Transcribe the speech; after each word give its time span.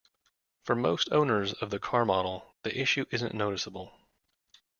For 0.63 0.73
most 0.75 1.09
owners 1.11 1.53
of 1.53 1.69
the 1.69 1.77
car 1.77 2.05
model, 2.05 2.55
the 2.63 2.75
issue 2.75 3.05
isn't 3.11 3.35
noticeable. 3.35 3.93